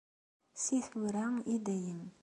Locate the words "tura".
0.89-1.25